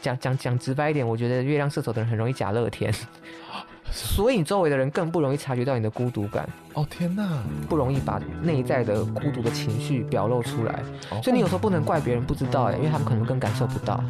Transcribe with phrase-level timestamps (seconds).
[0.00, 2.92] 讲讲讲直白一点，我觉得月亮射手的人很容易假乐天，
[3.92, 6.48] 所以你周围的人更不容易察觉到你的孤独感。
[6.74, 10.72] 哦天哪，不容易把内在的孤独的情绪表露出来。
[11.10, 14.02] 哦、所以你有时候不能怪别人不知道哎，因为他们可能更感受不到，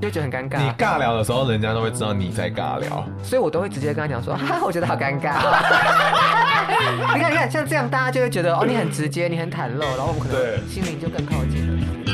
[0.00, 0.58] 就觉得很尴尬。
[0.62, 5.34] 你尬聊的时候，人家都会知道你在尬聊，所以我都会直接跟他讲说，哈哈，我觉得好尴尬。
[7.14, 12.05] 你看，你看，像这样大家就会觉得哦，你很直接，你很袒露，然后我们可能心灵就更靠近了。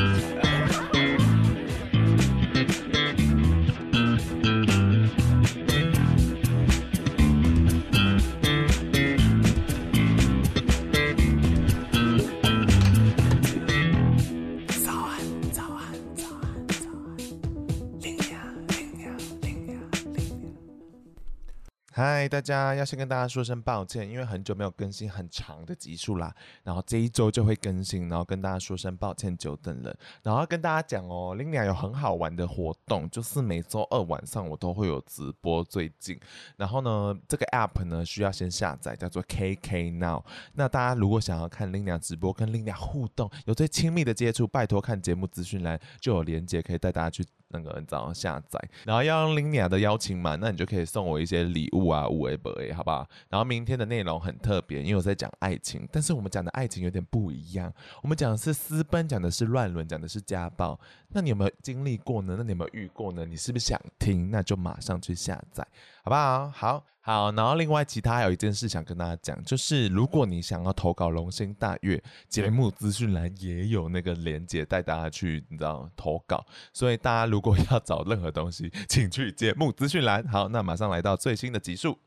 [21.95, 29.95] 嗨，大家要先跟大家说声抱歉，因为很久没有更新很长的集数啦，然后这一周就会更新，然后跟大家说声抱歉，久等了。
[30.23, 35.63] 然后跟大家讲哦，Linia 有很好玩的活动，就是每周二晚上我都会有直播。
[35.63, 36.19] 最近，
[36.57, 40.23] 然后呢，这个 App 呢需要先下载，叫做 KK Now。
[40.53, 47.23] 那大家如果想要看 Lina 直播，跟 Lina 互动，有最亲密的接触，拜托看节目资讯栏就有连接，可以带大家去。
[47.53, 53.07] 那个你早上下载，然后要用 Linia 的邀请码，那你就可以送我一些礼物啊，五 A 八 A，好不好？
[53.29, 60.79] 然后明天的内容很特别，因为我在讲爱情，但是我们讲的爱情有点不一样，我们讲的是私奔，讲的是乱伦，讲的是家暴。
[61.09, 62.35] 那你有没有经历过呢？
[62.37, 63.25] 那你有没有遇过呢？
[63.25, 64.31] 你是不是想听？
[64.31, 65.65] 那就马上去下载，
[66.03, 66.49] 好不好？
[66.49, 66.83] 好。
[67.05, 76.45] 好，然后另外其他还有一件事想跟大家讲，就是如果你想要投稿龙星大悦，节目资讯栏也有那个连接带大家去，你知道投稿。
[76.71, 80.25] 所以大家如果要找任何东西，请去节目资讯栏。
[80.29, 81.99] 好，那马上来到最新的集数。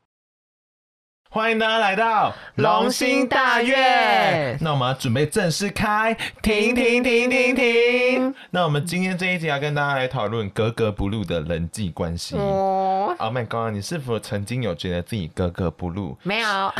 [1.29, 4.57] 欢迎大家来到龙心大院。
[4.61, 8.33] 那我们要准备正式开，停停停停停。
[8.49, 12.37] 那我们今天这一集要跟大家来讨论格格不入的人际关系。
[12.37, 16.17] 哦，Oh my God，你是否曾经有觉得自己格格不入？
[16.23, 16.73] 没有，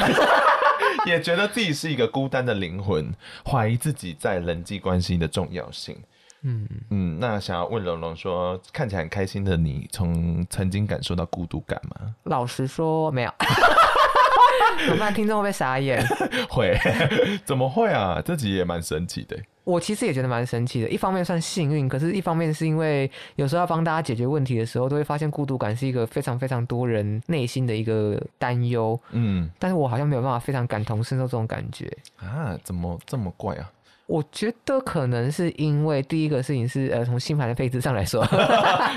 [1.05, 3.13] 也觉得自己是一个孤单的灵魂，
[3.45, 5.97] 怀疑自己在人际关系的重要性。
[6.43, 12.15] 嗯嗯，那想要问龙龙说，看起来很开心的你，从曾经感受到孤独感吗？
[12.23, 13.33] 老实说，没有。
[14.85, 15.13] 怎么办？
[15.13, 16.05] 听众会不会傻眼？
[16.49, 16.77] 会？
[17.45, 18.21] 怎么会啊？
[18.23, 19.37] 这集也蛮神奇的。
[19.63, 20.87] 我其实也觉得蛮神奇的。
[20.87, 28.97] 一方面算幸运，可是一方面是因为有时候要帮大家解决问题的时候，都会发现孤独感是一个非常非常多人内心的一个担忧。
[29.11, 32.57] 嗯，但是我好像没有办法非常感同身受这种感觉啊？
[32.63, 33.69] 怎么这么怪啊？
[34.07, 38.25] 我觉得可能是因为第一个事情是，呃，从星盘的配置上来说，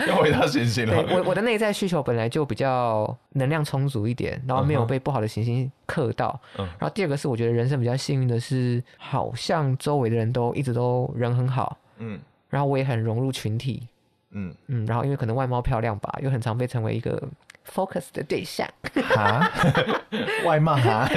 [0.07, 1.05] 又回到行星了。
[1.11, 6.41] 我我的内在需求本来就比较能量充足一点，然后没有被不好的行星克到。
[6.59, 6.65] 嗯。
[6.79, 11.77] 然后第二个是，我觉得人生比较幸运的是，好像周围的人都一直都人很好。
[11.99, 12.21] 嗯。
[12.49, 13.83] 然后我也很融入群体。
[14.31, 14.87] 嗯嗯。
[14.87, 17.21] 然后因为可能外貌漂亮吧，又很常被成为一个。
[17.67, 18.69] Focus 的对象
[19.15, 19.51] 哈，
[20.47, 21.09] 外貌哈，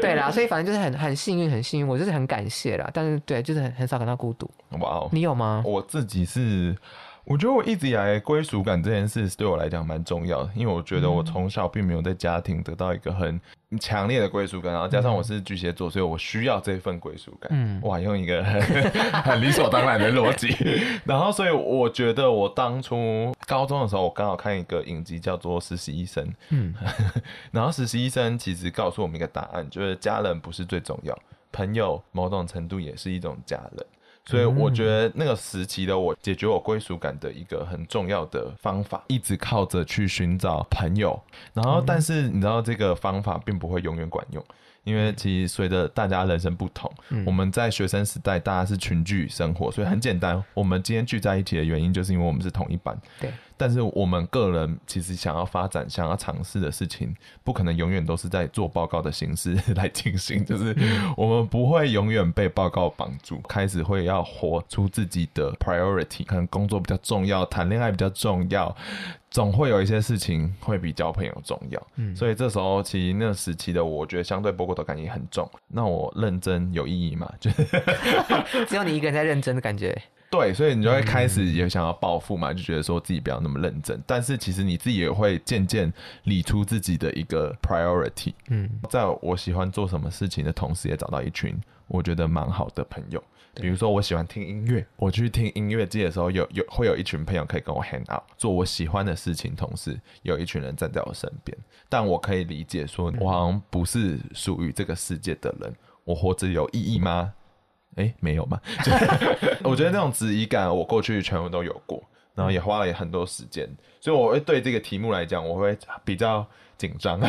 [0.00, 2.90] 对啦，所以反正就是很很幸运，很幸运，我就是很感谢啦。
[2.92, 4.50] 但是对，就是很很少感到孤独。
[4.80, 5.62] 哇哦，你有吗？
[5.64, 6.76] 我自己是。
[7.24, 13.40] 我觉得我一直以来归属感这件事对我来讲蛮重要的，因为我觉得我从小并没有在家庭得到一个很
[13.80, 17.50] 强烈的归属感，然后加上我是巨蟹座，所以我需要这份归属感。
[17.52, 18.60] 嗯，哇，用一个很，
[19.24, 20.48] 很理所当然的逻辑，
[21.04, 26.74] 然后所以我觉得我当初高中的时候，我刚好看一个影集叫做《实习医生》，嗯，
[27.50, 31.18] 然后实习医生其实告诉我们一个答案，就是家人不是最重要，
[31.50, 33.86] 朋友某种程度也是一种家人。
[34.26, 41.20] 所以我觉得那个时期的我，解决我归属感的一个很重要的方法，一直靠着去寻找朋友。
[41.52, 44.42] 然后，但是你知道这个方法并不会永远管用，
[44.84, 46.90] 因为其实随着大家人生不同，
[47.26, 52.98] 我们在学生时代大家是群聚生活，所以很简单，我们今天聚在一起的原因就是因为我们是同一班。
[53.20, 53.30] 对。
[53.56, 60.44] 但是我们个人其实想要发展、想要尝试的事情，不可能永远都是在做报告的形式 来进行。
[60.44, 60.76] 就是
[61.16, 68.74] 我们不会永远被报告绑住，开始会要活出自己的 priority，可能工作比较重要，谈恋爱比较重要，
[69.34, 71.86] 总会有一些事情会比交朋友重要。
[71.96, 75.50] 嗯，所以这时候其实那个时期的我觉得相对波波的感情很重。
[75.66, 77.28] 那我认真有意义吗？
[77.40, 77.50] 就
[78.68, 80.00] 只有你一个人在认真的感觉。
[80.30, 84.00] 对，所以你就会开始也想要报复嘛，就觉得说自己不要那么认真。
[84.06, 85.92] 但是其实你自己也会渐渐
[86.22, 88.32] 理出自己的一个 priority。
[88.50, 93.20] 嗯，在我喜欢做什么事情的同时，也找到一群我觉得蛮好的朋友。
[93.62, 101.56] 比如说我喜欢听音乐，我去听音乐季的时候，有有会有一群朋友可以跟我 hang out，做我喜欢的事情，同时有一群人站在我身边。
[101.88, 105.72] 但我可以理解说，我好像不是属于这个世界的人，
[106.04, 107.32] 我活着有意义吗？
[107.96, 108.60] 哎、欸，没有嘛？
[109.62, 112.02] 我觉得那种质疑感，我过去全部都有过，
[112.34, 113.68] 然后也花了很多时间，
[114.00, 116.44] 所以我会对这个题目来讲，我会比较
[116.76, 117.20] 紧张，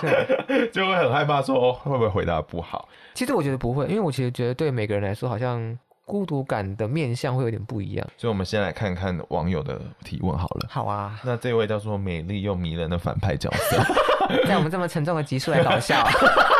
[0.00, 2.88] 对， 就会很害怕说会不会回答不好。
[3.14, 8.06] 其实我觉得不会，因为我其实觉得对每个人来说，好像孤独感的面相会有点不一样。
[8.16, 10.68] 所以，我们先来看看网友的提问好了。
[10.70, 13.82] 好啊，那这位叫做美丽又迷人的反派角色，
[14.46, 16.06] 在我们这么沉重的集数来搞笑，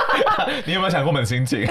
[0.66, 1.66] 你有没有想过我们的心情？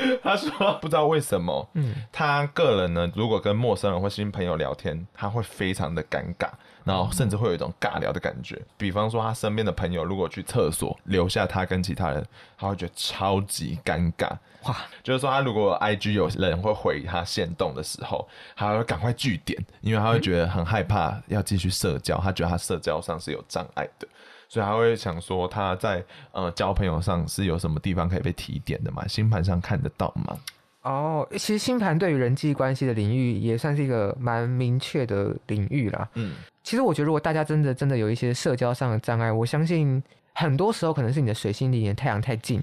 [0.22, 0.50] 他说
[0.80, 6.48] ：“不知道为什么，嗯，他个人呢，如果跟陌生人或新朋友聊天，他会非常的尴尬，
[6.84, 8.60] 然后甚至会有一种尬聊的感觉。
[8.76, 12.24] 比方说，他身边的朋友如果去厕所留下他跟其他人，
[12.56, 14.28] 他会觉得超级尴尬。
[14.64, 24.06] 哇，就是说，他如果 IG 有人会回他限动的时候，他会赶快据点，因为他会觉得很害怕要继续社交，他觉得他社交上是有障碍的。”
[24.48, 26.02] 所以他会想说，他在
[26.32, 29.06] 呃交朋友上是有什么地方可以被提点的嘛？
[29.06, 30.38] 星盘上看得到吗？
[30.82, 36.08] 哦，其实星盘对于人际关系的领域也算是一个蛮明确的领域啦。
[36.14, 40.02] 嗯，其实我觉得，如果大家真的真的有一些社交上的障碍，我相信
[40.32, 42.62] 很多时候可能是你的水星离你的太阳太近。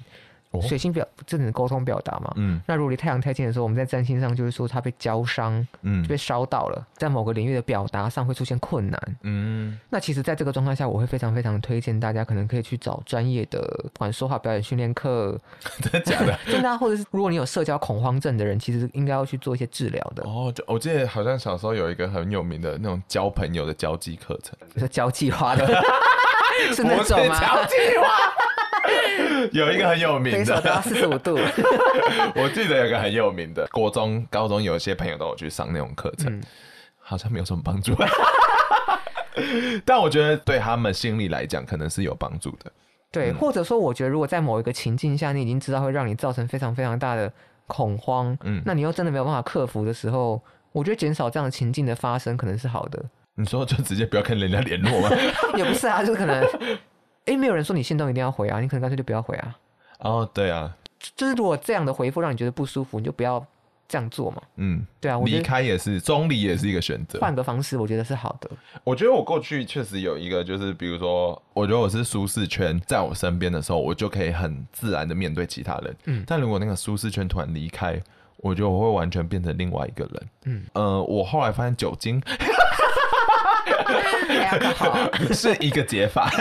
[0.62, 2.34] 水星表这能沟通表达嘛？
[2.36, 9.80] 嗯，那如果离太阳太近的时候，我们在占星上就是说它被焦伤，嗯，就被烧到了，在某个领域的表达上会出现困难，嗯。
[9.90, 13.62] 那其实，在这个状态下，我会非常非常推荐大家，可能可以去找专业的，
[13.94, 15.40] 不管说话表演训练课，
[15.82, 16.38] 真的假的？
[16.46, 20.24] 真的啊，或者是如果你有社交恐慌症的人，其实应该要去做一些治疗的。
[20.24, 25.66] 哦，就我记得好像小时候有一个很有名的那种交朋友的交际课程，是交际花的，
[26.74, 27.40] 是那种吗？
[27.40, 28.45] 交际花。
[29.52, 31.36] 有一个很有名的，四十五度。
[32.36, 36.44] 我记得有一个很有名的，国中、高中有一些朋友都有去上那种课程，嗯、
[37.00, 37.96] 好像没有什么帮助。
[39.84, 42.72] 但我觉得对他们心理来讲，可能是有帮助的。
[43.12, 47.32] 对，嗯、或者说，我觉得如果在某一个情境下，你已经知道会让你造成非常非常大的
[47.68, 50.42] 恐慌，嗯，那你又真的没有办法克服的时候，
[50.72, 53.04] 我觉得减少这样的情境的发生，可能是好的。
[53.38, 55.10] 你说就直接不要跟人家联络吗？
[55.58, 56.48] 也不是啊，就是可能。
[57.26, 59.58] 哎、欸，没有人说你心动一定要回啊，你可能干脆就不要回啊。
[60.00, 60.76] 哦，对啊，
[61.16, 63.44] 就是如果这样的回复让你觉得不舒服，你就不要
[63.88, 64.42] 这样做嘛。
[64.58, 68.48] 嗯，对啊，离开也是，中离也是一个选择，换个方式，我觉得是好的。
[68.84, 75.96] 我觉得我过去确实有一个，就是比如说，我觉得我是舒适圈，在我身边的时候，我就可以很自然的面对其他人。
[76.06, 78.00] 嗯，但如果那个舒适圈突然离开，
[78.38, 80.30] 我觉得我会完全变成另外一个人。
[80.44, 82.22] 嗯，呃，我后来发现酒精，
[85.34, 86.30] 是一个解法。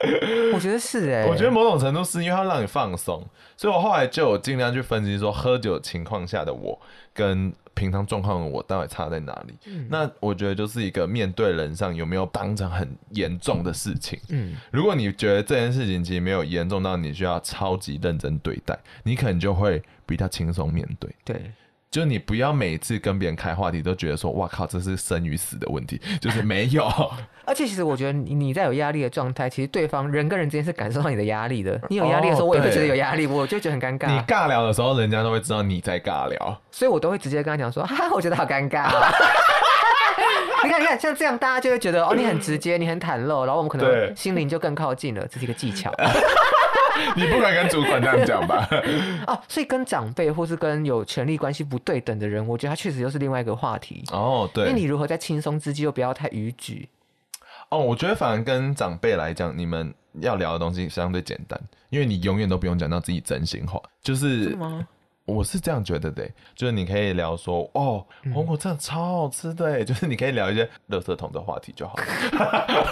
[0.54, 6.78] 我觉得是哎、欸，我觉得某种程度是因为它让你放松，所以我后来就有尽量去分析说，喝酒情况下的我
[7.12, 9.54] 跟平常状况的我到底差在哪里。
[9.66, 14.18] 嗯、那我觉得就是一个面对人上有没有当成很严重的事情。
[14.28, 21.10] 嗯，如果你觉得这件事情其实没有严重到你需要超级认真对待，你可能就会比较轻松面对。
[21.24, 21.52] 对。
[21.90, 26.86] 就你不要每次跟别人开话题都觉得说，哇靠，这是生与死的问题， 就是没有。
[27.46, 31.80] 而且其实我觉得你你在有压力的状态，其实对方人跟人之间是感受到你的压力的。
[31.88, 34.06] 你有压力的时候，我也会觉得有压力，我就觉得很尴尬。
[34.06, 38.90] 你尬聊的时候，人家都会知道你在尬聊，所以我都会直接跟他讲说， 哈，我觉得好尴尬。
[40.62, 45.26] 你看，你看，像这样大家就会觉得哦，你很直接，你很袒露，然后我们可能心灵就更靠近了。
[45.28, 45.90] 这是一个技巧。
[47.16, 48.68] 你不敢跟主管这样讲吧？
[49.26, 54.48] 哦，所以跟长辈或是跟有权力关系不对等的人，我觉得他确实又是另外一个话题哦。
[54.52, 56.88] 对，因为你如何在轻松之际又不要太逾矩？
[57.70, 64.44] 哦，我觉得反而跟长辈来讲，你们要聊的东西相对简单，因为你永远都不用讲到自己真心话，就是。
[64.44, 64.86] 是吗？
[65.28, 71.94] 我是这样觉得的，就是你可以聊说，哦，红果真的超好吃的， 就是你可以聊一些垃圾桶的话题就好。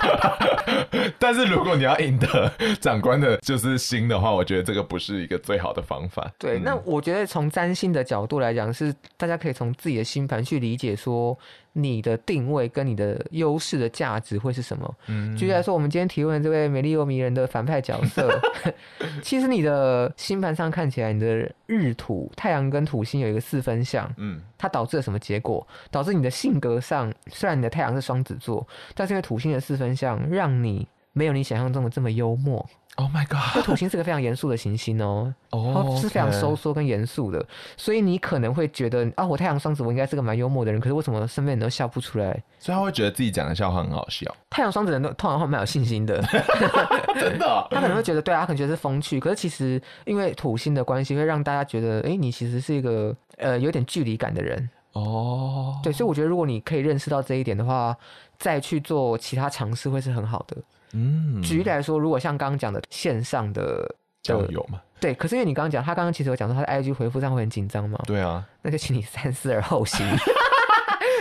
[1.19, 6.31] 但是如果你要赢得长官的就是心的话，我觉得这个不是一个最好的方法。
[6.39, 11.37] 对，嗯、那我觉得从占星的角度来讲，是大家可以从自己的星盘去理解说。
[11.79, 14.95] 你的定位跟你的优势的价值会是什么？
[15.09, 18.41] 嗯，举例来说，我们今天提问的这位美丽又迷人的反派角色，
[19.23, 25.67] 其实你的星盘上看起来，你的日土太阳跟土星有一个四分相，嗯，它导致了什么结果？
[25.91, 32.67] 导致你的性格上，虽然你的太阳是双子座，但是因为土星的四分相，让你没有你想象中的这么幽默。
[32.97, 33.63] Oh my god！
[33.63, 36.01] 土星是个非常严肃的行星哦， 哦、oh.
[36.01, 42.43] 是非常收缩跟严肃的，所以你可能会觉得啊，我太阳双子，我应该是个蛮幽默的人，可是为什么身边人都笑不出来？
[42.59, 44.35] 所以他会觉得自己讲的笑话很好笑。
[44.49, 46.23] 太阳双子人都通常会蛮有信心的
[47.21, 47.69] 真的、哦。
[47.71, 55.75] 他可能会觉得对啊，他可能觉得是风趣，可是其实因为土星的关系，会让大家觉得，哎、欸，你其实是一个呃有点距离感的人哦。
[55.77, 55.83] Oh.
[55.83, 57.95] 对，所以我觉得如果你可以认识到这一点的话，
[58.39, 60.57] 再去做其他尝试会是很好的。
[60.93, 70.07] 嗯，举例来说，如果像刚刚讲的线上的交友嘛，对，可是因为你刚刚讲，他刚刚其实有讲说他的 IG 回复上会很紧张嘛，对啊，那就请你三思而后行。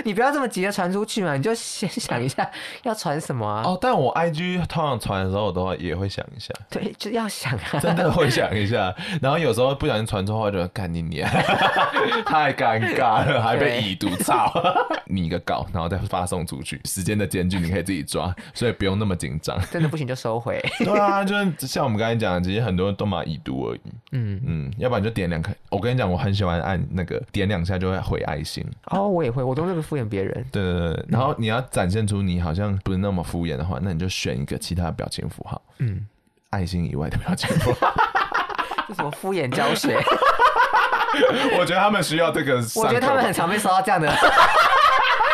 [0.05, 2.47] 你不要这么急着传出去嘛，你就先想一下
[2.83, 3.63] 要传什么啊？
[3.65, 6.53] 哦，但我 IG 通常传的时候，我都也会想一下。
[6.69, 8.93] 对，就要想啊， 真的会想一下。
[9.19, 11.27] 然后有时候不小心传错话，就干你娘，
[12.23, 14.53] 太尴尬了，还被已读操，
[15.09, 19.59] 拟个稿，然后再发送出去，时间的间距你可以自己抓，所以不用那么紧张。
[19.71, 20.63] 真的不行就收回。
[20.77, 23.81] 对啊，就是像我们刚才讲的，其实很多人都嘛已读而已。
[24.11, 25.51] 嗯嗯，要不然就点两颗。
[25.71, 28.63] 我跟你讲，我很喜欢按那个点两下就会回爱心。
[28.91, 29.85] 哦，我也会，我都那个。
[29.95, 36.05] 敷衍别人，对对对，然后你要展现出你好像不是那么敷衍的话，那你就选一个其他的表情符号，嗯，
[36.49, 37.93] 爱心以外的表情符号，
[38.87, 39.97] 这什么敷衍教学？
[41.57, 44.13] 我觉得他们需要这个，我觉得他们很常被收到这样的。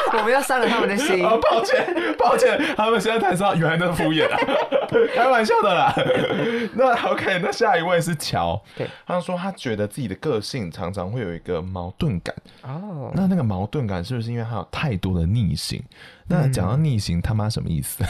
[0.18, 1.24] 我们要伤了他们的心。
[1.26, 4.38] 哦，抱歉，抱歉，他们现在才知道原来那是敷衍啊，
[5.16, 5.94] 开玩笑的啦。
[6.74, 8.62] 那 OK，那下一位是乔。
[8.78, 12.36] 对，他说他觉得自己的个性常常会有一个矛盾感。
[12.64, 15.82] 哦，那那个矛盾感是不是因为他有太多的逆行？
[16.28, 18.04] 那讲到逆行，他妈什么意思？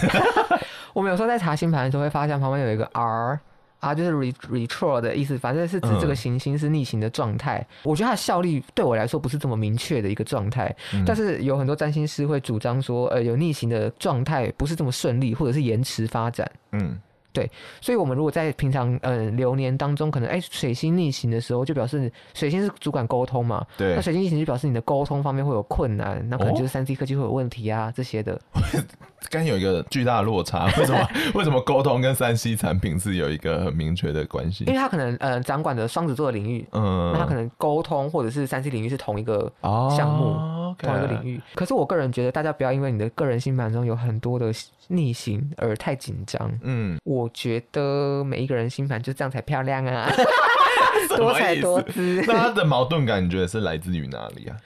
[0.94, 3.40] 我们有时候在查星盘的时候会发现旁边有一个 R。
[3.82, 7.58] 啊，就是 re retro 的意思，反正是指这个行星是逆行的状态。
[7.60, 16.50] 嗯、我觉得它的效力对我来说不是这么明确的一个状态，嗯、但是有很多占星师会主张说，呃，有逆行的状态不是这么顺利，或者是延迟发展。
[16.72, 16.98] 嗯。
[17.34, 23.66] 对，所以，我们如果在平常嗯、呃、流年当中，可能哎水星逆行的时候，就表示水星是主管沟通嘛。
[23.78, 23.96] 对。
[23.96, 28.40] 那水星逆行就表示你的沟通方面会有困难，那可能就是三 C 科技会有问题啊、哦、这些的。
[29.30, 31.08] 刚有一个巨大的落差，为什么？
[31.36, 34.64] 为什么沟通跟三 C 产品是有一个很明确的关系？
[34.66, 39.52] 因为他可能呃掌管的双子座的领域，嗯，那他可能沟通或者是三 C 领域是同一个
[39.96, 40.26] 项目。
[40.26, 40.86] 哦 Okay.
[40.86, 44.54] 同一个领域，可是我个人觉得，大家不要因为你的个人星盘中有很多的
[44.92, 46.52] 逆行而太紧张。
[46.62, 50.12] 嗯，我觉得每一个人星盘就这样才漂亮啊，
[51.16, 52.24] 多才多姿。
[52.28, 54.58] 那他的矛盾感，你觉得是来自于哪里啊？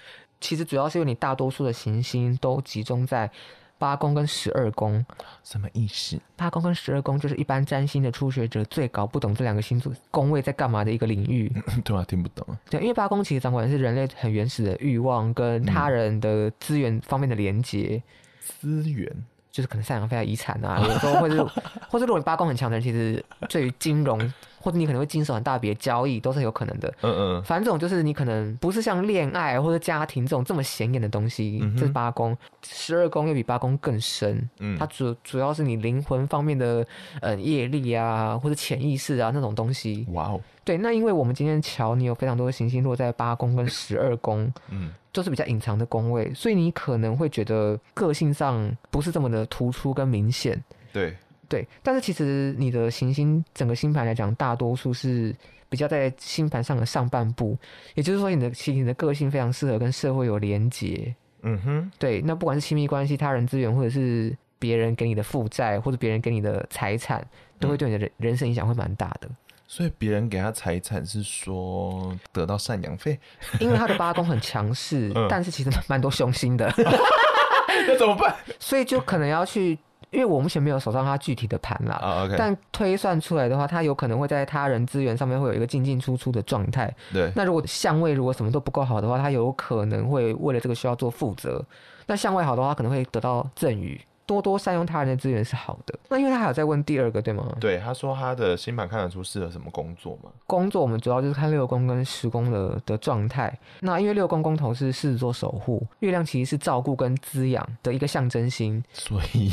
[0.42, 3.30] 其实主要是因为你大多数的行星都集中在。
[3.78, 5.06] 八宫跟十二宫
[5.44, 6.18] 什么意思？
[6.38, 11.52] 八宫跟十二宫就是一般占星的初学者最搞不懂这两个星座宫位在干嘛的一个领域。
[11.84, 12.58] 对啊，听不懂啊。
[12.70, 18.02] 对，因为八宫其实掌管的是人类很原始的欲望跟他人的资源方面的连接。
[18.40, 19.14] 资源
[19.56, 21.46] 就是可能赡养费啊、遗产啊， 有时候或者
[21.88, 24.20] 或者如果你八宫很强的人，其实对于金融。
[24.66, 26.92] 或者你可能会经手很大笔的交易，都是有可能的。
[27.02, 31.60] 嗯嗯，反正这种就是你可能不是像恋爱或者家庭这种这么显眼的东西。
[31.62, 34.50] 嗯，这是八宫，十二宫又比八宫更深。
[34.58, 36.84] 嗯，它主主要是你灵魂方面的
[37.22, 40.04] 呃业力啊，或者潜意识啊那种东西。
[40.14, 50.64] 哇哦，对，那因为我们今天瞧你有非常多的行星落在八宫跟十二宫，嗯，都是比较隐藏的宫位，所以你可能会觉得个性上不是这么的突出跟明显。
[50.92, 51.16] 对。
[51.48, 55.36] 对，但是其实你的行星整个星盘来讲，大多数是
[55.70, 57.58] 比较在星盘上的上半部，
[57.94, 61.14] 也就是说，你的其实你的个性非常适合跟社会有连结。
[61.48, 67.24] 嗯哼，对，那不管是亲密关系、他人资源，或者是别人给你的负债，或者别人给你的财产，
[67.60, 69.30] 都会对你的人人生影响会蛮大的。
[69.68, 73.20] 所以别人给他财产是说得到赡养费，
[73.62, 76.72] 因为他的八宫很强势，嗯、但是其实蛮多凶心的，
[77.88, 78.36] 那怎么办？
[78.60, 79.78] 所以就可能要去。
[80.12, 82.32] 因为我目前没有手上他具体的盘啦，oh.
[82.38, 86.94] 但推算出来的话，他有可能会在他人资源上面会有一个进进出出的状态。
[87.12, 91.62] 对，那如果相位如果什么都不够好的话，他有可能会为了这个需要做负责。
[92.06, 94.00] 那相位好的话，可能会得到赠与。
[94.26, 95.98] 多多善用他人的资源是好的。
[96.10, 97.56] 那因为他还有在问第二个，对吗？
[97.60, 100.32] 对，他说他的星盘看得出适合什么工作吗？
[100.48, 103.58] 工作我们主要就是看六宫跟十宫的的状态。
[103.80, 109.52] 那因为六宫宫头是狮子座守护，月亮其实是照顾跟滋养的一个象征星，所以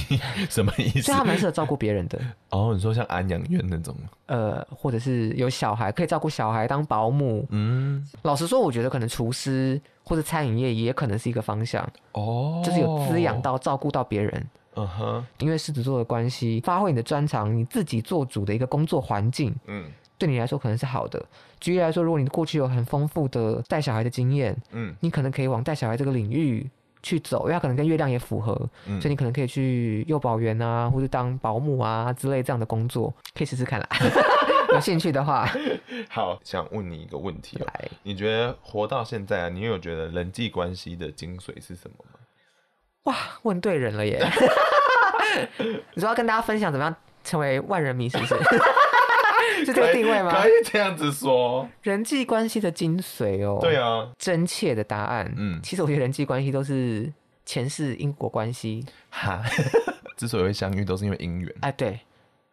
[0.48, 1.02] 什么意思？
[1.02, 2.18] 所以他蛮适合照顾别人的。
[2.50, 3.94] 哦，你说像安养院那种？
[4.26, 7.46] 呃，或者是有小孩可以照顾小孩当保姆。
[7.50, 11.86] 嗯，老实说，我觉得可能厨师或者餐饮业也可能是一个方向。
[12.12, 14.46] 哦，就是有滋养到、照顾到别人。
[14.74, 15.42] 嗯哼，uh.
[15.44, 21.24] 因为狮子座的关系，发挥你的专长，你自己做主的一个工作环境，嗯，对你来说可能是好的。
[21.60, 26.68] 举例来说，如果你过去有很丰富的带小孩的经验，嗯，你可能可以往带小孩这个领域
[27.02, 28.54] 去走，因为它可能跟月亮也符合，
[28.86, 33.88] 嗯、所以你可能可以去幼保园啊，或者当保姆啊之类这样的工作，可以试试看啦。
[34.72, 35.46] 有兴趣的话，
[36.08, 42.18] 好，想问你一个问题、喔、来，你觉得活到现在啊，你有觉得人际关系的精髓是什么吗？
[43.04, 44.20] 哇，问对人了耶！
[45.94, 46.94] 你说要跟大家分享怎么样
[47.24, 48.34] 成为万人迷，是不是？
[49.64, 50.40] 是这个定位吗？
[50.42, 53.58] 可以这样子说，人际关系的精髓哦。
[53.60, 55.32] 对啊，真切的答案。
[55.36, 57.12] 嗯，其实我觉得人际关系都是
[57.44, 58.84] 前世因果关系。
[59.10, 59.42] 哈，
[60.16, 61.54] 之所以会相遇，都是因为姻缘。
[61.60, 62.00] 哎，对。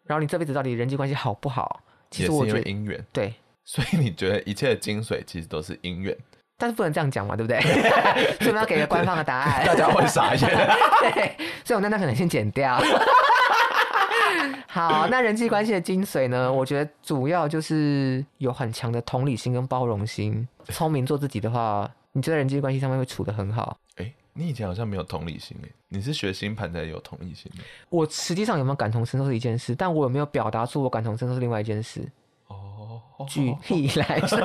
[0.05, 1.81] 然后你这辈子到底人际关系好不好？
[2.09, 3.03] 其实我觉得姻缘。
[3.13, 6.15] 对，所以你觉得一切的精髓其实都是姻缘。
[6.59, 7.59] 但是不能这样讲嘛，对不对？
[8.37, 10.41] 所以我们要给个官方的答案，大家会傻眼。
[11.01, 12.79] 对，所以我那那可能先剪掉。
[14.67, 16.51] 好，那人际关系的精髓呢？
[16.51, 20.47] 我觉得主要就是有很强的同理心跟包容心。
[20.65, 23.77] 聪明做自己的话，你觉得人际关系上面会处得很好。
[23.95, 27.51] 哎、欸，你以前好像没有同理心哎，你是学星盘才有同理心。
[27.89, 32.07] 我实际上有没有感同身受是一件事，但我有没有表达出我感同身受是另外一件事。
[32.49, 34.39] 哦，举例来说，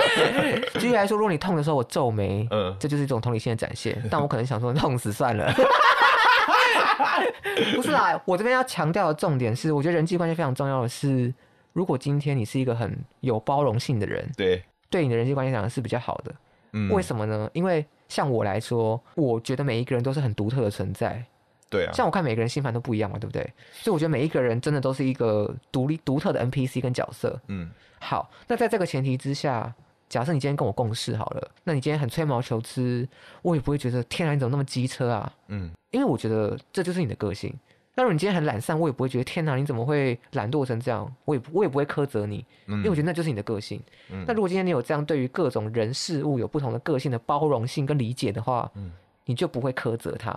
[0.78, 4.00] 举例来说，如果你痛的时候我皱眉，嗯，这就是一种同理心的展现。
[4.10, 5.52] 但我可能想说，痛死算了。
[7.74, 11.32] 不是啦，我这边要强调的重点是，我觉得人际关系非常重要的是，
[11.72, 16.34] 如果今天你是一个很有包容性的人，对，对你的人际关系讲是比较好的。
[16.72, 17.50] 嗯，为什么呢？
[17.52, 21.24] 因为像我来说，我觉得每一个人都是很独特的存在。
[21.70, 23.42] 对啊，像我看每个人心烦都不一样嘛，对不对？
[23.72, 27.40] 所以我觉得每一个人真的都是一个独立、独特的 NPC 跟角色。
[27.48, 27.70] 嗯，
[28.00, 29.74] 好，那在这个前提之下。
[30.08, 33.06] 假设你今天跟我共事好了，那你今天很吹毛求疵，
[33.42, 35.30] 我也不会觉得天啊，你怎么那么机车啊？
[35.48, 37.54] 嗯，因为我觉得这就是你的个性。
[37.94, 41.14] 那如果你今天很懒散，我也不会觉得天啊，你怎么会懒惰成这样？
[41.26, 43.82] 我也我也不会苛责你，因为我觉得那就是你的个性。
[44.10, 48.90] 嗯，那如果今天你有这样对于各种人事物有不同的个性的包容性跟理解的话，嗯，
[49.26, 50.34] 你就不会苛责他。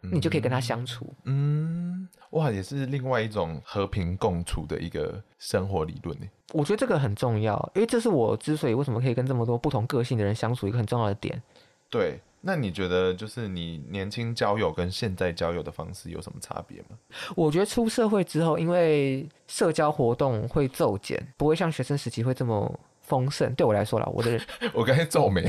[0.00, 1.12] 你就可以跟他相处。
[1.24, 6.26] 嗯，哇，也是另外一种和平共处的一个生活理论呢。
[6.52, 11.42] 我觉得这个很重要，因为这是我之所以为什么可以跟这么多不同个性的人相处一个很重要的点。
[11.90, 16.96] 对，那你觉得就是你年轻交友跟现在交友的方式有什么差别吗？
[17.34, 23.54] 我觉得出社会之后，因为社交活动会骤减，不会像学生时期会这么丰盛。
[23.54, 24.40] 对我来说啦，我的人，
[24.72, 25.42] 我刚才皱眉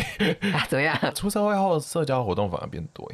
[0.54, 0.98] 啊，怎么样？
[1.14, 3.10] 出社会后社交活动反而变多。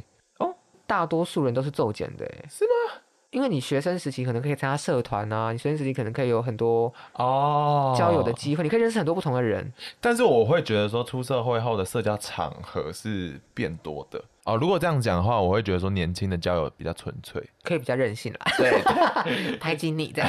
[0.88, 3.02] 大多数人都是骤减的，是吗？
[3.32, 9.74] 因为你学生时期可能可以参加社团啊，你学生时期可能可以有很多哦交友的机会，你可以认识很多不同的人。
[10.00, 14.56] 但是我会觉得说，出社会后的社交场合是变多的哦。
[14.56, 18.40] 如果这样讲的话，我会觉得说，年轻的交友比较纯粹，可以比较任性啦。
[18.58, 20.24] 对，排挤你的，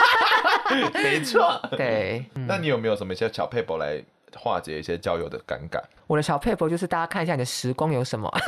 [0.94, 1.60] 没错。
[1.76, 4.02] 对，那你有没有什么一些小撇步来
[4.34, 5.78] 化解一些交友的尴尬？
[6.06, 8.32] 我的小撇步就是大家看一下你的时光有什么。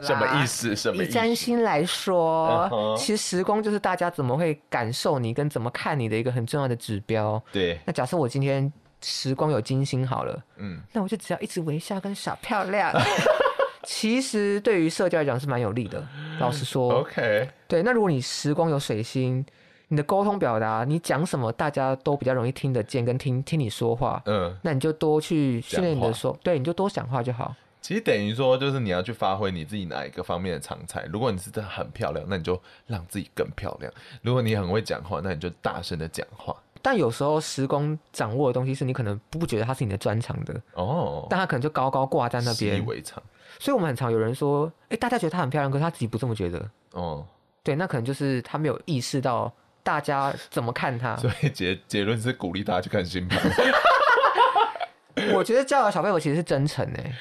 [0.06, 0.74] 什么意思？
[0.74, 1.10] 什么意思？
[1.10, 2.96] 以占星来说，uh huh.
[2.96, 7.42] 其实时光就是大家怎么会感受你跟怎么看你的一个很重要的指标。
[7.52, 7.78] 对。
[7.84, 12.92] 那假设我今天时光有金星好了，嗯，那我就只要一直微笑跟傻漂亮。
[13.84, 16.06] 其实对于社交来讲是蛮有利的。
[16.38, 17.48] 老实说，OK。
[17.66, 17.82] 对。
[17.82, 19.44] 那如果你时光有水星，
[19.88, 24.22] 你的沟通表达，你讲什么大家都比较容易听得见，跟听听你说话。
[24.26, 24.54] 嗯。
[24.62, 27.54] 那你就多去训练你的说，对，你就多讲话就好。
[27.80, 31.04] 其实等于说，就是你要去发挥你自己哪一个方面的长才。
[31.06, 33.90] 如果你是真的很漂亮，那你就让自己更漂亮；
[34.22, 36.54] 如果你很会讲话，那你就大声的讲话。
[36.82, 43.22] 但有时候时工掌握的东西是你可能不觉得它是你的专长的哦，但它可能就高高挂在那边，习以为常。
[43.58, 47.26] 所以我们很常有人说，哎、欸，大家觉得她很漂亮，可是她自己不这么觉得哦。
[47.62, 51.14] 对，那可能就是他没有意识到大家怎么看她。
[51.16, 53.38] 所以结结论是鼓励大家去看星盘。
[55.34, 57.14] 我觉得教导小朋友其实是真诚诶、欸。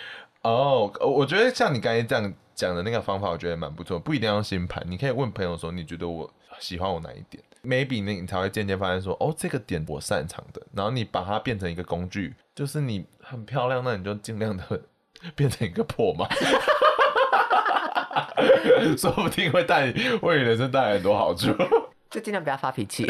[0.49, 3.99] 哦我觉得像你刚才这样讲的那个方法，我觉得蛮不错。
[3.99, 10.61] 不一定要用星盘，你可以问朋友说，你觉得我喜欢我哪一点？Maybe 你才会渐渐发现说，哦，这个点我擅长的。
[10.73, 14.81] 然后你把它变成一个工具，就是你很漂亮，那你就尽量的
[15.35, 16.27] 变成一个破嘛，
[18.97, 19.85] 说不定会带
[20.21, 21.53] 为你人生带来很多好处。
[22.09, 23.05] 就尽量不要发脾气。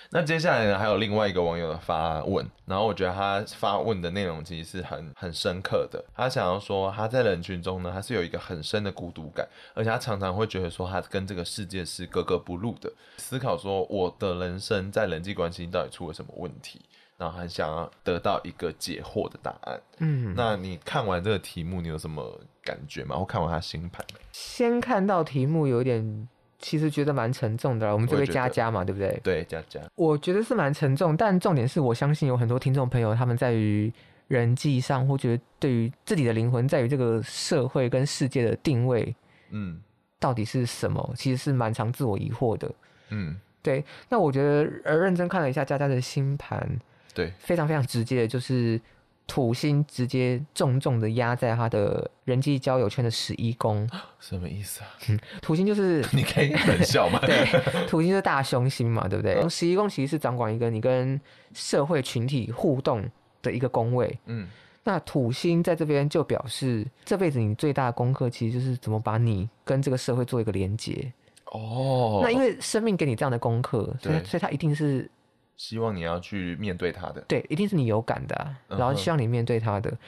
[0.10, 6.04] 那接下来呢，还有另外一个网友的发问，然后我觉得他发问的内容其实是很很深刻的。
[6.14, 12.92] 他想要说，他在人群中呢，他是有一个很深的孤独感，而且他常常会觉得说，他跟这个世界是格格不入的。
[13.18, 16.80] 思考说，我的人生在人际关系到底出了什么问题，
[17.16, 19.80] 然后很想要得到一个解惑的答案。
[19.98, 23.16] 嗯，那你看完这个题目，你有什么感觉吗？
[23.16, 24.04] 或看完他星盘？
[24.32, 26.28] 先看到题目有点。
[26.58, 29.20] 其实觉得蛮沉重的，我们这位佳佳嘛，对不对？
[29.22, 33.92] 对，佳佳，我觉得是蛮沉重，但重点是我相信有很多听众朋友他们在于
[34.28, 39.14] 人际上，或觉得对于自己的灵魂在于这个社会跟世界的定位，
[39.50, 39.80] 嗯，
[40.18, 41.12] 到底是什么？
[41.16, 42.70] 其实是蛮常自我疑惑的。
[43.10, 43.84] 嗯，对。
[44.08, 46.78] 那我觉得，而认真看了一下佳佳的星盘，
[47.14, 48.80] 对，非常非常直接的就是。
[49.26, 53.88] 土星直接重重的压在他的人际交友圈的十一宫，
[54.20, 54.86] 什么意思啊？
[55.10, 57.18] 嗯， 土星就是你可以冷笑吗？
[57.26, 59.48] 对，土星是大凶星嘛，对不对？
[59.48, 61.20] 十一宫其实是掌管一个你跟
[61.52, 63.04] 社会群体互动
[63.42, 64.16] 的一个宫位。
[64.26, 64.46] 嗯，
[64.84, 71.12] 那土星在这边就表示这辈子你最大的功课其实就是怎么把你跟这个社会做一个连接。
[71.46, 75.10] 哦，那因为生命给你这样的功课，所以所以它一定是。
[75.56, 79.90] 希望你要去面对他的，对，一定是你有感的，啊，然后希望你面对他的。
[79.90, 79.98] 嗯、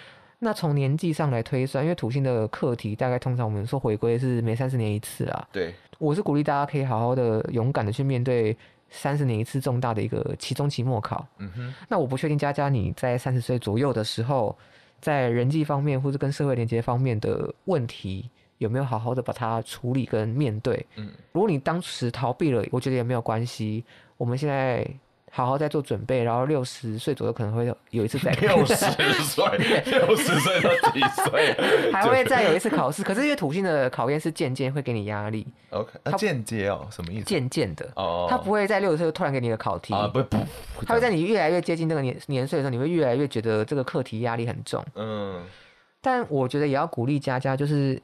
[0.40, 5.48] 那从年纪上来推算，因为土星的课题大概通常我们说回归是每三十年一次啊。
[5.50, 8.56] 对，我是鼓励大家可以好好的、勇敢的去面对
[8.90, 11.26] 三十年一次重大的一个期中、期末考。
[11.38, 11.74] 嗯哼。
[11.88, 14.54] 那我不确定佳佳你在三十岁左右的时候，
[15.00, 20.86] 在人际方面或者跟社会连接方面的问题有没有好好的把它处理跟面对？
[20.96, 23.82] 嗯，如果你当时逃避了，我觉得也没有关系。
[24.18, 24.86] 我们现在。
[25.30, 31.54] 好好再做准备，然后六十岁左右可能会有一次再六十岁，六十岁到几岁？
[31.92, 33.02] 还会再有一次考试。
[33.02, 35.46] 可是因为土星的考验是渐渐会给你压力。
[35.70, 37.24] OK，它间接哦，什么意思？
[37.26, 40.38] 渐渐的哦，他不会在六十岁突然给你一个考题啊，不不，
[40.86, 44.84] 他会在你越来越接近那个年年岁的时候，你会越来越觉得这个课题压力很重。
[44.94, 45.44] 嗯，
[46.00, 48.00] 但我觉得也要鼓励佳佳，就是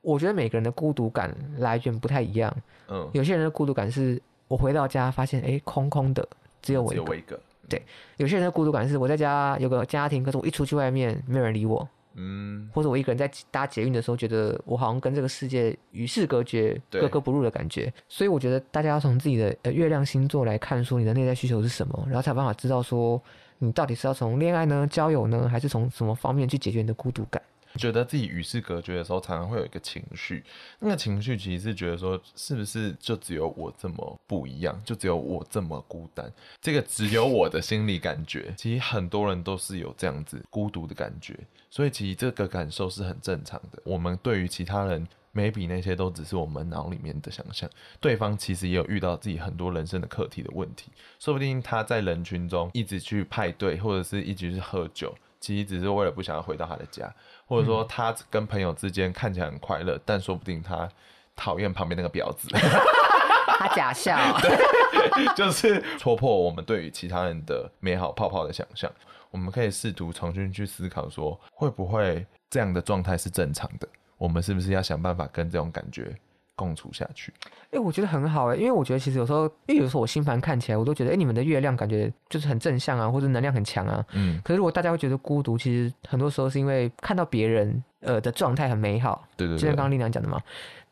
[0.00, 2.54] 我觉得每个人的孤独感来源不太一样。
[2.88, 6.26] 嗯，有些人的孤独感是我回到家发现哎空空的。
[6.62, 7.40] 只有我一个，一个。
[7.68, 7.80] 对，
[8.16, 17.92] 有些人的孤独感是我在家有个家庭，可是我一出去外面没有人理我，嗯，或者我一个人在搭捷运的时候，觉得我好像跟这个世界与世隔绝、格格不入的感觉。
[18.08, 23.22] 所以我觉得大家要从自己的呃月亮星座来看，说你的内在需求是什么，然后才有办法知道说
[23.58, 27.40] 你到底是要从恋爱呢、交友呢，还是从什么方面去解决你的孤独感。
[27.76, 30.42] 觉得自己与世隔绝的时候，常常会有一个情绪，
[30.80, 36.32] 那个情绪其实是觉得说，是不是就只有我这么不一样，就只有我这么孤单？
[36.60, 41.38] 这个只有我的心理感觉，其实很多人都是有这样子孤独的感觉，
[41.70, 43.80] 所以其实这个感受是很正常的。
[43.84, 57.12] 我们对于其他人没比那些都只是我们脑里面的想象，对方其实也有遇到自己很多人生的课题的问题，说不定他在人群中一直去派对，或者是一直去喝酒，其实只是为了不想要回到他的家。
[57.46, 60.88] 或者说他跟朋友之间看起来很快乐，但说不定他
[61.34, 62.48] 讨厌旁边那个婊子。
[63.58, 68.90] 他假笑， 对，就是戳破我们对于其他人的美好泡泡的想象。
[69.30, 73.88] 我们可以试图重新去思考，说会不会这样的状态是正常的？
[74.16, 76.16] 我们是不是要想办法跟这种感觉
[76.60, 84.04] 共处下去，哎、欸，我觉得很好哎、欸，因为我觉得其实有时候，因为有时候我星盘看起来，我都觉得，哎、欸，你们的月亮感觉就是很正向啊，或者能量很强啊。
[84.12, 84.38] 嗯。
[84.44, 89.26] 可是如果大家会觉得孤独，其实很多时候是因为看到别人呃的状态很美好。
[89.36, 89.58] 对对对。
[89.58, 90.38] 就像刚刚丽娘讲的嘛。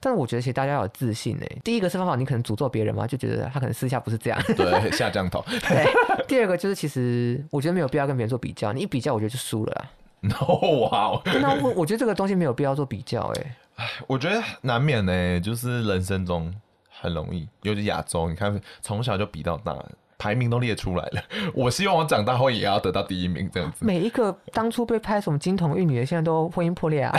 [0.01, 1.61] 但是我觉得其实大家要有自信哎、欸。
[1.65, 4.41] 第一个是方法，你可能诅咒别人嘛，就觉得他可能私下不是这样。
[4.57, 5.45] 对， 下降头。
[5.69, 6.25] 对。
[6.29, 9.91] 第二个就是其实我觉得没有必要跟别人做比较，你一比较，我觉得就输了啦。
[10.23, 10.45] 哇 No,
[10.91, 11.23] wow。
[11.41, 13.57] 那我我觉得这个东西没有必要做比较哎、欸。
[13.77, 16.53] 哎，我觉得难免呢，就是人生中
[16.91, 19.77] 很容易，尤其亚洲，你看从小就比到大，
[20.19, 21.23] 排名都列出来了。
[21.55, 23.85] 我希望我长大后也要得到第一名，这样子。
[23.85, 27.17] 每一个当初被拍什么金童玉女的，现在都婚姻破裂啊，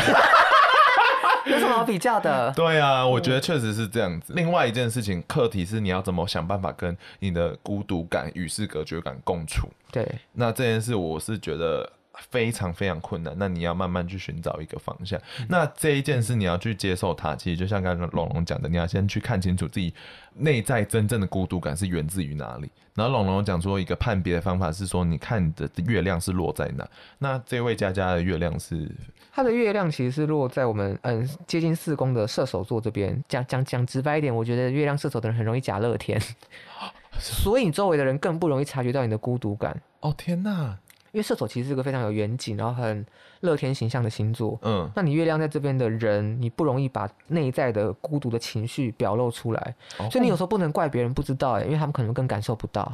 [1.48, 2.52] 有什么好比较的？
[2.52, 4.34] 对啊，我觉得确实是这样子。
[4.36, 9.70] 另外一件事情，课题是你要怎么想办法跟你的孤独感、与世隔绝感共处。
[9.94, 11.90] 对，那这件事我是觉得。
[12.30, 15.20] 非常非常困难，那你要慢慢去寻找一个方向。
[15.40, 19.94] 嗯、那这一件事你要去接受它，其实就像刚刚龙龙讲的，你要先去看清楚自己
[20.36, 22.70] 内在真正的孤独感是源自于哪里。
[22.96, 26.86] 然后龙龙讲说一个判别的方法是说，你看你的月亮是落在哪。
[27.20, 28.92] 那这位佳佳的月亮是，
[29.32, 33.24] 他的月亮其实是落在我们嗯接近四宫的射手座这边。
[33.30, 36.22] 讲讲讲直白一点，我觉得月亮射手的人很容易假乐天，
[37.18, 39.82] 所以你周围的人更不容易察觉到你的孤独感。
[40.02, 40.78] 哦天哪！
[41.12, 43.06] 因为射手其实是个非常有远景，然后很
[43.42, 44.58] 乐天形象的星座。
[44.62, 52.92] 嗯，那你月亮在这边的人，你不容易把内在的孤独的情绪表露出来，哦、所以你有时候不能怪别人不知道哎，因为他们可能更感受不到。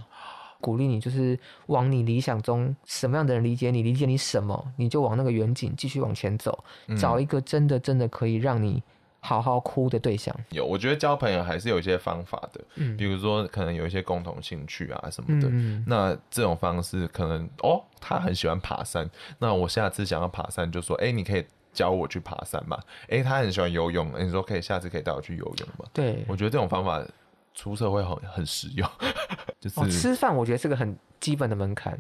[0.62, 8.82] 鼓励你就是往你理想中什么样的人理解你，理解你什么，你就往那个远景继续往前走，嗯、找一个真的真的可以让你。
[9.26, 19.10] 好好哭的对象有，我觉得交朋友还是有一些方法的，嗯，比如说可能有一些共同兴趣啊什么的，嗯，那这种方式可能哦，他很喜欢爬山，
[19.40, 25.86] 那我下次想要爬山就说，哎，你可以教我去爬山嘛，哎，他很喜欢游泳，你说可以下次可以带我去游泳吗？
[25.92, 27.04] 对，我觉得这种方法
[27.56, 28.88] 出社会很很实用，
[29.60, 32.00] 就是、哦、吃饭，我觉得是个很基本的门槛。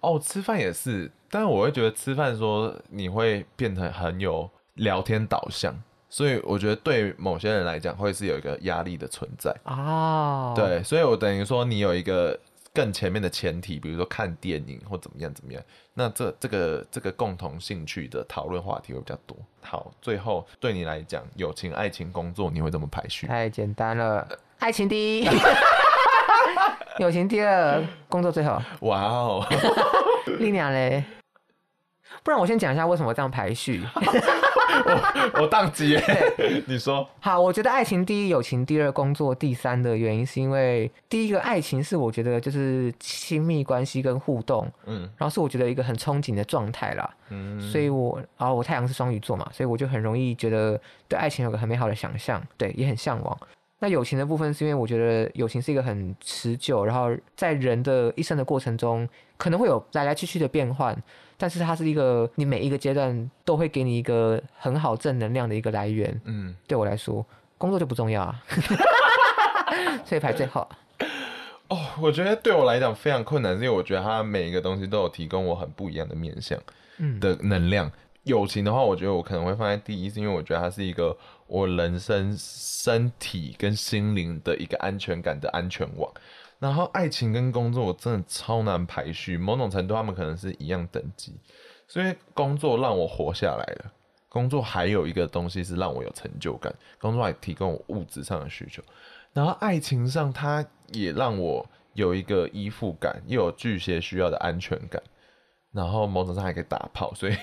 [0.00, 5.74] 哦，吃饭也是，但是我会觉得吃饭说你会变得很有聊天导向，
[6.14, 10.52] 所以我觉得对某些人来讲会是有一个压力的存在哦。
[10.54, 12.38] 对，所以我等于说你有一个
[12.72, 15.60] 更前面的前提，比如说看电影或怎么样怎么样，
[15.92, 19.36] 那这这个这个共同兴趣的讨论话题会比较多。
[19.60, 23.26] 好，最后对你来讲，友情、爱情、工作，你会怎么排序？
[23.26, 24.24] 太简单了，
[24.60, 25.28] 爱情第一。
[27.00, 28.62] 友情第二，工作最后。
[28.82, 29.44] 哇哦，
[30.38, 31.02] 丽娘嘞？
[32.22, 33.82] 不然我先讲一下为什么这样排序。
[34.74, 36.02] 我 我当机耶，
[36.66, 37.08] 你说。
[37.20, 53.38] 好，我觉得爱情第一，友情第二，工作第三的原因是因为第一个爱情是我觉得就是亲密关系跟互动，嗯，然后是我觉得一个很憧憬的状态啦，嗯，所以我然后我太阳是双鱼座嘛，所以我就很容易觉得对爱情有个很美好的想象，对，也很向往。
[53.84, 60.96] 那友情的部分是因为我觉得友情是一个很持久，然后在人的一生的过程中可能会有来来去去的变换，
[61.36, 66.18] 但是它是一个你每一个阶段都会给你一个很好正能量的一个来源。
[66.24, 67.26] 嗯，对我来说，
[67.58, 68.42] 工作就不重要啊，
[70.06, 70.66] 所以排最后。
[71.68, 76.58] 哦，我觉得对我来讲非常困难，是因为我觉得它每一个东西都有提供我很不一样的面向
[77.20, 77.86] 的能量。
[77.88, 77.92] 嗯
[78.24, 81.14] 友情的话，我觉得我可能会放在第一，是因为我觉得它是一个
[81.46, 86.12] 我人生身体跟心灵的一个安全感的安全网。
[86.58, 89.36] 然后爱情跟工作，我真的超难排序。
[89.36, 91.34] 某种程度，他们可能是一样等级。
[91.86, 93.92] 所以工作让我活下来了。
[94.28, 98.82] 工作还有一个东西是让我有成就感，工作还提供我物质上的需求。
[99.32, 105.02] 然后爱情上，它也让我有一个依附感，又有巨蟹需要的安全感。
[105.70, 107.34] 然后某种上还可以打炮，所以，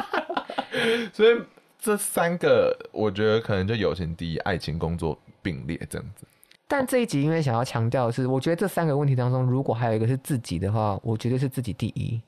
[1.12, 1.40] 所以
[1.78, 6.26] 这三个我觉得可能就友情第一，爱情工作并列这样子。
[6.68, 12.20] 但这一集因为想要强调的是，我觉得这三个问题当中，如果还有一个是自己的话，我绝对是自己第一。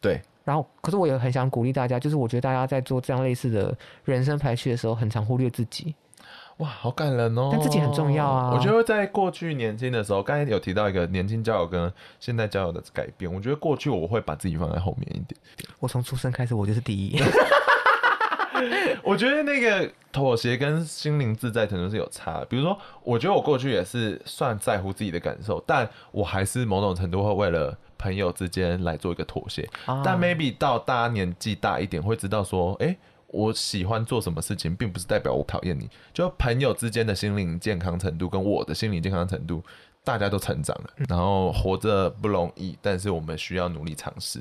[0.00, 0.20] 对。
[0.44, 5.92] 然后，可是我也很想鼓励大家，就是我觉得大家在做这样类似的人生排序的时候，很常忽略自己。
[6.58, 7.50] 哇，好感人哦！
[7.52, 8.54] 但自己很重要啊。
[8.54, 13.30] 我觉得在过去年轻的时候，刚才有提到一个年轻交友跟现在交友的改变。
[13.30, 15.38] 我觉得过去我会把自己放在后面一点。
[15.80, 17.20] 我从出生开始，我就是第一。
[19.02, 22.44] 我觉得那个妥协跟心灵自在程度是有差的。
[22.46, 29.68] 比如说，我觉得我过去也是算在乎自己的感受，但我还是某种程度会为了朋友之间来做一个妥协。
[29.84, 32.98] 啊、但 maybe 到大家年纪大一点，会知道说，哎、欸。
[33.28, 35.90] 我喜欢做什么事情，并不是代表我讨厌你。
[36.14, 39.62] 就朋友之间的心灵健康程度，跟我的心理健康程度，
[40.04, 40.90] 大家都成长了。
[41.08, 44.40] 然后活着不容易，但是我们需要努力尝试。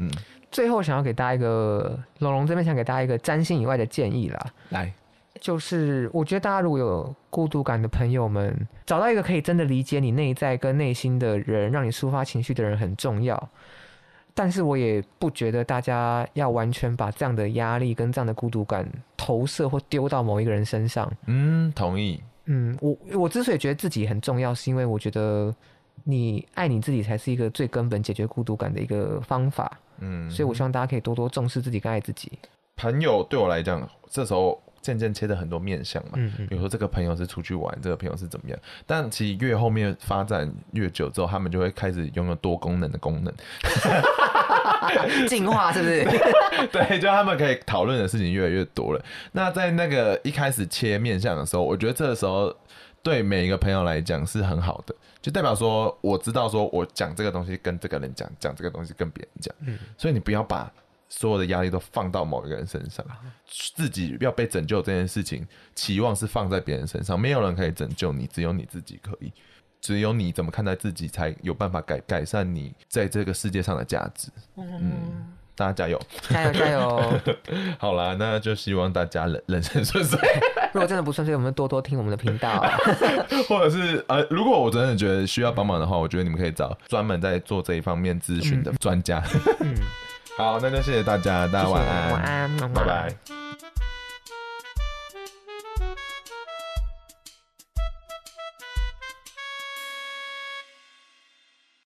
[0.00, 0.10] 嗯，
[0.50, 4.46] 最后想要给大家一个龙龙这边想给大家一个占星以外的建议啦。
[4.70, 4.92] 来，
[5.40, 13.48] 就是我觉得大家如果有孤独感的朋友们，找到一个可以真的理解你内在跟内心的人，让你抒发情绪的人很重要。
[14.32, 21.12] 但是我也不觉得大家要完全把这样的压力跟这样的孤独感投射或丢到某一个人身上。
[21.26, 22.22] 嗯，同意。
[22.46, 25.54] 嗯，我我之所以觉得自己很重要，是因为我觉得
[26.04, 29.78] 你爱你自己才是一个最根本解决孤独感的一个方法。
[30.00, 32.32] 嗯，所以我希望大家可以多多重视自己跟爱自己。
[32.76, 36.12] 朋友对我来讲，这时候渐渐切的很多面相嘛。
[36.14, 36.46] 嗯嗯。
[36.46, 38.58] 比如说这个朋友是出去玩，这个朋友是怎么样？
[38.86, 43.32] 但其实越后面发展越久之后，他们就会开始拥有多功能的功能。
[45.28, 46.04] 进化是不是？
[46.72, 49.04] 对，就他们可以讨论的事情越来越多了。
[49.32, 52.54] 那在那个一开始切面相的时候，我觉得这个时候
[53.02, 59.54] 对每一个朋友来讲是很好的，就代表说我知道说我讲这个东西跟这个人讲，讲这个东西跟别人讲。
[59.60, 60.72] 嗯，所以你不要把
[61.08, 63.04] 所有的压力都放到某一个人身上，
[63.46, 69.32] 自己要被拯救这件事情，期望是放在别人身上，没有人可以拯救你，只有你自己可以。
[69.80, 74.28] 只有你怎么看待自己，才有办法改改善你在这个世界上的价值。
[74.56, 77.20] 嗯，大家加油，加油，加油！
[77.78, 80.18] 好啦，那就希望大家人人生顺遂。
[80.72, 82.64] 如果真的不顺遂，我们多多听我们的频道，
[83.46, 89.22] 或者是呃，如果我真的觉得需要帮忙的话，我觉得你们可以找专门在做这一方面咨询的专家。
[89.60, 89.74] 嗯，
[90.38, 93.49] 好，那就谢谢大家，大家晚安，晚安，拜拜。